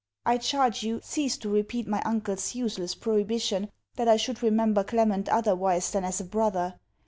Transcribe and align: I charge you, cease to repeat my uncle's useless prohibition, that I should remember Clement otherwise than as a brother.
I 0.25 0.39
charge 0.39 0.81
you, 0.81 0.99
cease 1.03 1.37
to 1.37 1.49
repeat 1.49 1.85
my 1.87 2.01
uncle's 2.01 2.55
useless 2.55 2.95
prohibition, 2.95 3.69
that 3.97 4.07
I 4.07 4.17
should 4.17 4.41
remember 4.41 4.83
Clement 4.83 5.29
otherwise 5.29 5.91
than 5.91 6.03
as 6.05 6.19
a 6.19 6.25
brother. 6.25 6.73